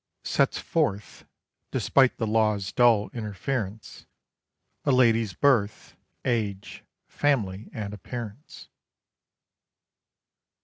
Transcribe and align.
_Sets 0.23 0.57
forth, 0.57 1.25
despite 1.69 2.17
the 2.17 2.25
Law's 2.25 2.71
dull 2.71 3.11
interference, 3.13 4.07
A 4.83 4.89
lady's 4.91 5.33
birth, 5.35 5.95
age, 6.25 6.83
family, 7.07 7.69
and 7.71 7.93
appearance. 7.93 8.69